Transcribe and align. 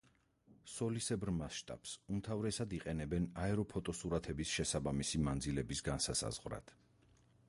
სოლისებრ 0.75 1.31
მასშტაბს 1.41 1.91
უმთავრესად 2.15 2.73
იყენებენ 2.79 3.27
აეროფოტოსურათების 3.43 4.55
შესაბამისი 4.57 5.21
მანძილების 5.29 5.85
განსასაზღვრავად. 5.91 6.75